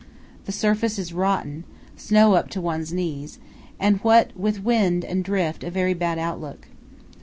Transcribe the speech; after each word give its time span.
The 0.45 0.51
surface 0.51 0.97
is 0.97 1.13
rotten, 1.13 1.63
snow 1.95 2.33
up 2.33 2.49
to 2.49 2.59
one's 2.59 2.91
knees, 2.91 3.37
and 3.79 3.97
what 3.99 4.35
with 4.35 4.63
wind 4.63 5.05
and 5.05 5.23
drift 5.23 5.63
a 5.63 5.69
very 5.69 5.93
bad 5.93 6.17
outlook. 6.17 6.67